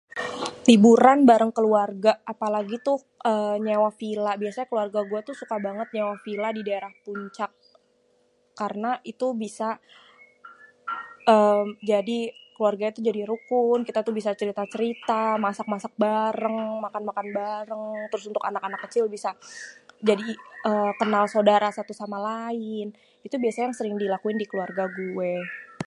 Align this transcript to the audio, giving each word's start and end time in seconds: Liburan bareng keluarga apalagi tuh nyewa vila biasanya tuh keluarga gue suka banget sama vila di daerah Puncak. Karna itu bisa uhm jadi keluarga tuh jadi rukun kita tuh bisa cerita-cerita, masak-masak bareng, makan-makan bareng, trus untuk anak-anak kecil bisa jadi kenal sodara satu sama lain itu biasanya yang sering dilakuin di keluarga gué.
Liburan 0.69 1.19
bareng 1.29 1.51
keluarga 1.57 2.11
apalagi 2.33 2.75
tuh 2.87 2.97
nyewa 3.65 3.89
vila 3.99 4.31
biasanya 4.41 4.65
tuh 4.67 4.71
keluarga 4.71 4.99
gue 5.09 5.19
suka 5.41 5.55
banget 5.65 5.87
sama 5.95 6.15
vila 6.25 6.47
di 6.57 6.61
daerah 6.67 6.91
Puncak. 7.05 7.51
Karna 8.59 8.91
itu 9.11 9.27
bisa 9.43 9.69
uhm 11.33 11.67
jadi 11.91 12.19
keluarga 12.55 12.85
tuh 12.95 13.03
jadi 13.09 13.21
rukun 13.31 13.79
kita 13.89 13.99
tuh 14.07 14.13
bisa 14.19 14.31
cerita-cerita, 14.39 15.23
masak-masak 15.45 15.93
bareng, 16.05 16.57
makan-makan 16.85 17.27
bareng, 17.39 17.85
trus 18.09 18.25
untuk 18.31 18.43
anak-anak 18.49 18.79
kecil 18.85 19.05
bisa 19.15 19.29
jadi 20.07 20.25
kenal 21.01 21.25
sodara 21.33 21.69
satu 21.77 21.93
sama 22.01 22.17
lain 22.29 22.85
itu 23.25 23.35
biasanya 23.43 23.67
yang 23.69 23.77
sering 23.79 23.95
dilakuin 24.03 24.37
di 24.37 24.45
keluarga 24.51 24.83
gué. 24.97 25.35